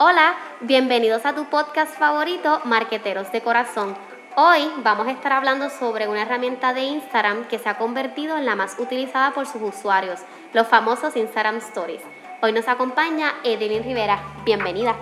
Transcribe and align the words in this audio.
Hola, 0.00 0.36
bienvenidos 0.60 1.26
a 1.26 1.34
tu 1.34 1.46
podcast 1.46 1.98
favorito, 1.98 2.60
Marqueteros 2.64 3.32
de 3.32 3.40
Corazón. 3.40 3.96
Hoy 4.36 4.70
vamos 4.84 5.08
a 5.08 5.10
estar 5.10 5.32
hablando 5.32 5.70
sobre 5.70 6.06
una 6.06 6.22
herramienta 6.22 6.72
de 6.72 6.82
Instagram 6.82 7.48
que 7.48 7.58
se 7.58 7.68
ha 7.68 7.78
convertido 7.78 8.36
en 8.36 8.46
la 8.46 8.54
más 8.54 8.76
utilizada 8.78 9.32
por 9.32 9.46
sus 9.46 9.60
usuarios, 9.60 10.20
los 10.52 10.68
famosos 10.68 11.16
Instagram 11.16 11.56
Stories. 11.56 12.02
Hoy 12.42 12.52
nos 12.52 12.68
acompaña 12.68 13.32
Edelyn 13.42 13.82
Rivera. 13.82 14.22
Bienvenida. 14.44 14.94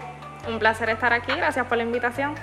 Un 0.48 0.59
placer 0.59 0.88
estar 0.88 1.13
aquí, 1.13 1.33
gracias 1.33 1.67
por 1.67 1.76
la 1.76 1.85
invitación. 1.85 2.35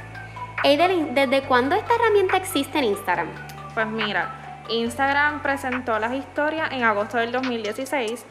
Edelyn, 0.64 1.16
¿desde 1.16 1.42
cuándo 1.42 1.76
esta 1.76 1.96
herramienta 1.96 2.38
existe 2.38 2.78
en 2.78 2.84
Instagram? 2.84 3.30
Pues 3.74 3.88
mira, 3.88 4.60
Instagram 4.70 5.42
presentó 5.42 5.98
las 5.98 6.14
historias 6.14 6.72
en 6.72 6.84
agosto 6.84 7.18
del 7.18 7.32
2016 7.32 8.24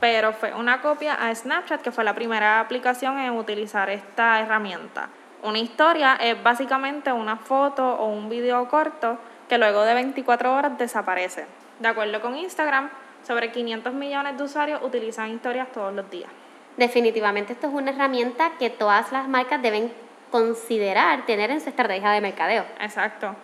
pero 0.00 0.32
fue 0.32 0.54
una 0.54 0.80
copia 0.80 1.14
a 1.14 1.34
Snapchat, 1.34 1.82
que 1.82 1.92
fue 1.92 2.04
la 2.04 2.14
primera 2.14 2.58
aplicación 2.58 3.18
en 3.18 3.36
utilizar 3.36 3.90
esta 3.90 4.40
herramienta. 4.40 5.10
Una 5.42 5.58
historia 5.58 6.16
es 6.16 6.42
básicamente 6.42 7.12
una 7.12 7.36
foto 7.36 7.96
o 7.96 8.06
un 8.06 8.28
video 8.28 8.66
corto 8.68 9.18
que 9.48 9.58
luego 9.58 9.82
de 9.82 9.94
24 9.94 10.54
horas 10.54 10.78
desaparece. 10.78 11.46
De 11.78 11.88
acuerdo 11.88 12.20
con 12.20 12.36
Instagram, 12.36 12.90
sobre 13.22 13.52
500 13.52 13.92
millones 13.92 14.38
de 14.38 14.44
usuarios 14.44 14.82
utilizan 14.82 15.30
historias 15.30 15.70
todos 15.72 15.94
los 15.94 16.10
días. 16.10 16.30
Definitivamente 16.76 17.52
esto 17.52 17.66
es 17.66 17.74
una 17.74 17.90
herramienta 17.90 18.52
que 18.58 18.70
todas 18.70 19.12
las 19.12 19.28
marcas 19.28 19.60
deben 19.60 19.92
considerar 20.30 21.26
tener 21.26 21.50
en 21.50 21.60
su 21.60 21.68
estrategia 21.68 22.10
de 22.10 22.20
mercadeo. 22.20 22.64
Exacto. 22.80 23.34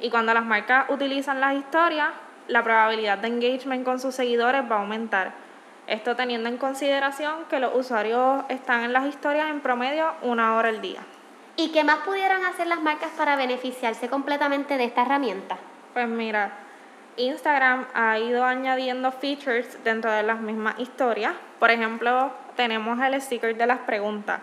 Y 0.00 0.10
cuando 0.10 0.32
las 0.32 0.44
marcas 0.44 0.88
utilizan 0.88 1.40
las 1.40 1.54
historias, 1.54 2.08
la 2.48 2.62
probabilidad 2.62 3.18
de 3.18 3.28
engagement 3.28 3.84
con 3.84 3.98
sus 3.98 4.14
seguidores 4.14 4.62
va 4.70 4.76
a 4.76 4.80
aumentar 4.80 5.45
esto 5.86 6.16
teniendo 6.16 6.48
en 6.48 6.56
consideración 6.56 7.44
que 7.48 7.60
los 7.60 7.74
usuarios 7.74 8.44
están 8.48 8.82
en 8.84 8.92
las 8.92 9.06
historias 9.06 9.50
en 9.50 9.60
promedio 9.60 10.12
una 10.22 10.56
hora 10.56 10.68
al 10.68 10.80
día. 10.80 11.00
¿Y 11.56 11.70
qué 11.70 11.84
más 11.84 11.98
pudieran 11.98 12.44
hacer 12.44 12.66
las 12.66 12.82
marcas 12.82 13.10
para 13.16 13.36
beneficiarse 13.36 14.08
completamente 14.08 14.76
de 14.76 14.84
esta 14.84 15.02
herramienta? 15.02 15.56
Pues 15.94 16.08
mira, 16.08 16.52
Instagram 17.16 17.86
ha 17.94 18.18
ido 18.18 18.44
añadiendo 18.44 19.10
features 19.10 19.82
dentro 19.82 20.10
de 20.10 20.22
las 20.22 20.40
mismas 20.40 20.78
historias. 20.78 21.32
Por 21.58 21.70
ejemplo, 21.70 22.30
tenemos 22.56 23.00
el 23.00 23.20
sticker 23.22 23.56
de 23.56 23.66
las 23.66 23.78
preguntas. 23.78 24.40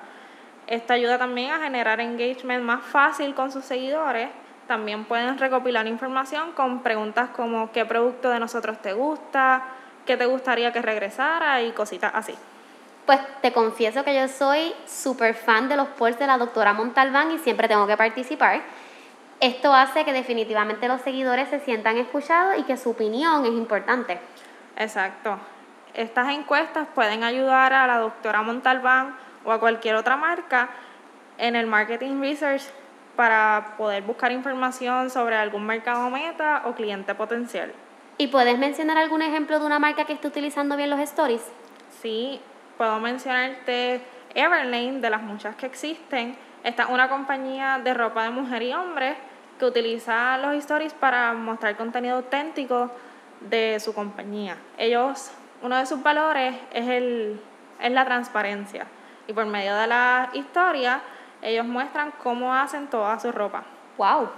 Esto 0.65 0.93
ayuda 0.93 1.17
también 1.19 1.51
a 1.51 1.59
generar 1.59 1.99
engagement 1.99 2.63
más 2.63 2.83
fácil 2.83 3.35
con 3.35 3.51
sus 3.51 3.65
seguidores. 3.65 4.29
También 4.67 5.05
pueden 5.05 5.37
recopilar 5.37 5.85
información 5.87 6.53
con 6.53 6.81
preguntas 6.81 7.29
como 7.29 7.71
qué 7.71 7.85
producto 7.85 8.29
de 8.29 8.39
nosotros 8.39 8.81
te 8.81 8.93
gusta, 8.93 9.63
qué 10.05 10.17
te 10.17 10.25
gustaría 10.25 10.71
que 10.71 10.81
regresara 10.81 11.61
y 11.61 11.71
cositas 11.71 12.11
así. 12.13 12.35
Pues 13.05 13.19
te 13.41 13.51
confieso 13.51 14.03
que 14.03 14.15
yo 14.15 14.27
soy 14.27 14.73
súper 14.85 15.35
fan 15.35 15.67
de 15.67 15.75
los 15.75 15.89
polls 15.89 16.17
de 16.19 16.27
la 16.27 16.37
doctora 16.37 16.73
Montalbán 16.73 17.31
y 17.31 17.39
siempre 17.39 17.67
tengo 17.67 17.85
que 17.85 17.97
participar. 17.97 18.61
Esto 19.41 19.73
hace 19.73 20.05
que 20.05 20.13
definitivamente 20.13 20.87
los 20.87 21.01
seguidores 21.01 21.49
se 21.49 21.59
sientan 21.59 21.97
escuchados 21.97 22.57
y 22.57 22.63
que 22.63 22.77
su 22.77 22.91
opinión 22.91 23.45
es 23.45 23.51
importante. 23.51 24.19
Exacto. 24.77 25.37
Estas 25.93 26.29
encuestas 26.29 26.87
pueden 26.95 27.23
ayudar 27.23 27.73
a 27.73 27.85
la 27.85 27.97
doctora 27.97 28.41
Montalbán 28.41 29.17
o 29.43 29.51
a 29.51 29.59
cualquier 29.59 29.95
otra 29.95 30.15
marca 30.15 30.69
en 31.37 31.57
el 31.57 31.67
marketing 31.67 32.21
research 32.21 32.63
para 33.17 33.75
poder 33.77 34.03
buscar 34.03 34.31
información 34.31 35.09
sobre 35.09 35.35
algún 35.35 35.65
mercado 35.65 36.09
meta 36.09 36.63
o 36.65 36.73
cliente 36.73 37.13
potencial. 37.13 37.73
¿Y 38.17 38.27
puedes 38.27 38.57
mencionar 38.59 38.97
algún 38.97 39.21
ejemplo 39.23 39.59
de 39.59 39.65
una 39.65 39.79
marca 39.79 40.05
que 40.05 40.13
esté 40.13 40.27
utilizando 40.27 40.77
bien 40.77 40.89
los 40.89 40.99
stories? 40.99 41.41
Sí, 42.01 42.39
puedo 42.77 42.99
mencionarte 42.99 44.01
Everlane, 44.35 44.99
de 44.99 45.09
las 45.09 45.21
muchas 45.21 45.55
que 45.55 45.65
existen. 45.65 46.35
Esta 46.63 46.83
es 46.83 46.89
una 46.89 47.09
compañía 47.09 47.81
de 47.83 47.93
ropa 47.93 48.23
de 48.23 48.29
mujer 48.29 48.61
y 48.61 48.73
hombre 48.73 49.15
que 49.57 49.65
utiliza 49.65 50.37
los 50.37 50.55
stories 50.55 50.93
para 50.93 51.33
mostrar 51.33 51.75
contenido 51.75 52.17
auténtico 52.17 52.91
de 53.41 53.79
su 53.79 53.93
compañía. 53.93 54.57
Ellos, 54.77 55.31
uno 55.63 55.77
de 55.77 55.85
sus 55.85 56.01
valores 56.03 56.55
es, 56.71 56.87
el, 56.87 57.41
es 57.79 57.91
la 57.91 58.05
transparencia. 58.05 58.85
Y 59.27 59.33
por 59.33 59.45
medio 59.47 59.75
de 59.75 59.87
la 59.87 60.29
historia, 60.33 61.01
ellos 61.41 61.65
muestran 61.65 62.13
cómo 62.21 62.53
hacen 62.53 62.87
toda 62.87 63.19
su 63.19 63.31
ropa. 63.31 63.63
¡Wow! 63.97 64.29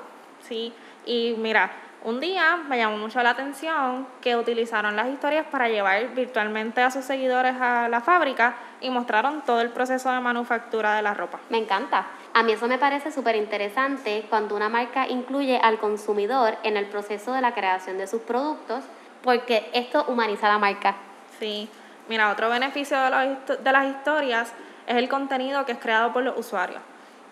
Sí, 0.42 0.74
y 1.06 1.36
mira, 1.38 1.72
un 2.06 2.20
día 2.20 2.58
me 2.70 2.78
llamó 2.78 2.98
mucho 2.98 3.22
la 3.24 3.32
atención 3.32 4.08
que 4.22 4.36
utilizaron 4.36 4.96
las 4.96 5.08
historias 5.08 5.48
para 5.48 5.68
llevar 5.68 6.14
virtualmente 6.14 6.82
a 6.82 6.92
sus 6.92 7.04
seguidores 7.04 7.56
a 7.60 7.90
la 7.90 8.00
fábrica 8.00 8.56
y 8.80 8.92
mostraron 8.92 9.42
todo 9.42 9.60
el 9.62 9.72
proceso 9.72 10.12
de 10.12 10.20
manufactura 10.20 10.96
de 10.96 11.02
la 11.02 11.16
ropa. 11.16 11.40
Me 11.50 11.58
encanta. 11.58 12.06
A 12.34 12.44
mí 12.44 12.52
eso 12.52 12.68
me 12.68 12.78
parece 12.78 13.12
súper 13.12 13.36
interesante 13.36 14.24
cuando 14.30 14.56
una 14.56 14.70
marca 14.70 15.08
incluye 15.08 15.58
al 15.58 15.80
consumidor 15.80 16.58
en 16.62 16.78
el 16.78 16.86
proceso 16.86 17.34
de 17.34 17.42
la 17.42 17.56
creación 17.56 17.98
de 17.98 18.06
sus 18.06 18.22
productos, 18.22 18.84
porque 19.24 19.68
esto 19.74 20.06
humaniza 20.08 20.48
la 20.48 20.60
marca. 20.60 20.96
Sí. 21.40 21.68
Mira, 22.08 22.32
otro 22.32 22.50
beneficio 22.50 23.00
de, 23.00 23.58
de 23.64 23.72
las 23.72 23.88
historias 23.88 24.54
es 24.86 24.96
el 24.96 25.10
contenido 25.10 25.66
que 25.66 25.72
es 25.72 25.80
creado 25.80 26.14
por 26.14 26.22
los 26.22 26.38
usuarios. 26.38 26.82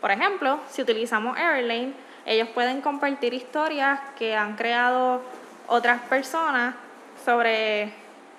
Por 0.01 0.09
ejemplo, 0.09 0.59
si 0.67 0.81
utilizamos 0.81 1.38
Airlane, 1.38 1.94
ellos 2.25 2.47
pueden 2.50 2.81
compartir 2.81 3.34
historias 3.34 4.00
que 4.17 4.35
han 4.35 4.56
creado 4.56 5.22
otras 5.67 6.01
personas 6.01 6.75
sobre 7.23 7.94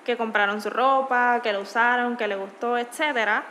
que 0.05 0.17
compraron 0.17 0.61
su 0.61 0.71
ropa, 0.71 1.41
que 1.43 1.53
lo 1.53 1.61
usaron, 1.61 2.17
que 2.17 2.29
les 2.29 2.39
gustó, 2.39 2.79
etcétera. 2.79 3.45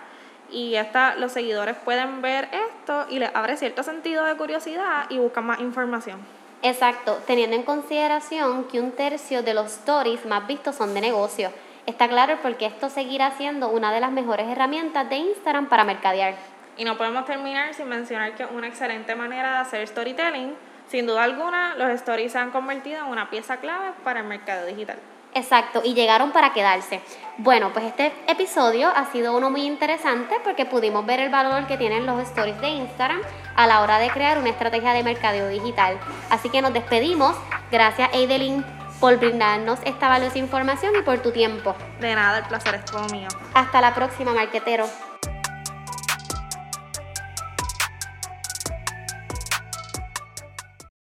Y 0.52 0.76
esta, 0.76 1.16
los 1.16 1.32
seguidores 1.32 1.76
pueden 1.84 2.22
ver 2.22 2.48
esto 2.52 3.06
y 3.10 3.20
les 3.20 3.34
abre 3.34 3.58
cierto 3.58 3.82
sentido 3.82 4.24
de 4.26 4.36
curiosidad 4.36 5.06
y 5.10 5.18
buscan 5.18 5.46
más 5.46 5.60
información. 5.60 6.20
Exacto, 6.62 7.20
teniendo 7.28 7.56
en 7.56 7.64
consideración 7.64 8.66
que 8.66 8.80
un 8.80 8.92
tercio 8.92 9.44
de 9.44 9.54
los 9.54 9.66
stories 9.74 10.26
más 10.26 10.48
vistos 10.48 10.76
son 10.76 10.94
de 10.94 11.02
negocio. 11.02 11.52
Está 11.86 12.08
claro 12.08 12.38
porque 12.42 12.66
esto 12.66 12.90
seguirá 12.90 13.32
siendo 13.32 13.68
una 13.70 13.92
de 13.92 14.00
las 14.00 14.12
mejores 14.12 14.48
herramientas 14.48 15.10
de 15.10 15.18
Instagram 15.18 15.68
para 15.68 15.84
mercadear. 15.84 16.36
Y 16.78 16.86
no 16.86 16.98
podemos 16.98 17.26
terminar 17.26 17.74
sin 17.74 17.88
mencionar 17.88 18.36
que 18.36 18.46
una 18.46 18.68
excelente 18.68 19.16
manera 19.16 19.54
de 19.54 19.58
hacer 19.60 19.88
storytelling. 19.88 20.56
Sin 20.88 21.06
duda 21.06 21.24
alguna, 21.24 21.76
los 21.76 21.90
stories 21.92 22.32
se 22.32 22.40
han 22.40 22.52
convertido 22.52 23.00
en 23.00 23.06
una 23.06 23.30
pieza 23.30 23.58
clave 23.58 23.92
para 24.04 24.20
el 24.20 24.26
mercado 24.26 24.66
digital. 24.66 24.98
Exacto, 25.36 25.82
y 25.84 25.94
llegaron 25.94 26.32
para 26.32 26.54
quedarse. 26.54 27.02
Bueno, 27.38 27.72
pues 27.74 27.86
este 27.86 28.14
episodio 28.28 28.90
ha 28.90 29.06
sido 29.12 29.36
uno 29.36 29.50
muy 29.50 29.66
interesante 29.66 30.36
porque 30.44 30.66
pudimos 30.66 31.06
ver 31.06 31.20
el 31.20 31.30
valor 31.30 31.66
que 31.66 31.78
tienen 31.78 32.06
los 32.06 32.22
stories 32.22 32.60
de 32.62 32.70
Instagram 32.70 33.20
a 33.56 33.66
la 33.66 33.82
hora 33.82 33.98
de 33.98 34.12
crear 34.12 34.38
una 34.38 34.50
estrategia 34.50 34.94
de 34.94 35.04
mercadeo 35.04 35.48
digital. 35.48 35.98
Así 36.30 36.50
que 36.50 36.62
nos 36.62 36.74
despedimos. 36.74 37.36
Gracias, 37.72 38.10
Eidelin, 38.14 38.64
por 39.00 39.18
brindarnos 39.18 39.80
esta 39.86 40.08
valiosa 40.08 40.38
información 40.38 40.94
y 41.00 41.02
por 41.02 41.20
tu 41.20 41.32
tiempo. 41.32 41.76
De 42.00 42.14
nada, 42.14 42.40
el 42.40 42.46
placer 42.46 42.76
es 42.76 42.86
todo 42.86 43.08
mío. 43.10 43.28
Hasta 43.56 43.82
la 43.82 43.96
próxima, 43.96 44.34
marquetero. 44.34 44.86